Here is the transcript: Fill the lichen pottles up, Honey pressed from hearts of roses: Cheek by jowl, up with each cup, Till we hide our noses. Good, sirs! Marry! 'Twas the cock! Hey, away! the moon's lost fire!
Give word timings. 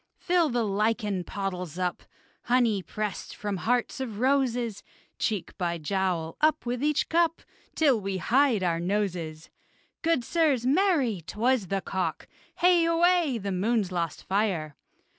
Fill 0.17 0.49
the 0.49 0.63
lichen 0.63 1.23
pottles 1.23 1.77
up, 1.77 2.01
Honey 2.45 2.81
pressed 2.81 3.35
from 3.35 3.57
hearts 3.57 3.99
of 3.99 4.17
roses: 4.17 4.81
Cheek 5.19 5.55
by 5.59 5.77
jowl, 5.77 6.37
up 6.41 6.65
with 6.65 6.81
each 6.83 7.07
cup, 7.07 7.43
Till 7.75 8.01
we 8.01 8.17
hide 8.17 8.63
our 8.63 8.79
noses. 8.79 9.51
Good, 10.01 10.23
sirs! 10.23 10.65
Marry! 10.65 11.21
'Twas 11.27 11.67
the 11.67 11.81
cock! 11.81 12.27
Hey, 12.55 12.83
away! 12.85 13.37
the 13.37 13.51
moon's 13.51 13.91
lost 13.91 14.23
fire! 14.23 14.75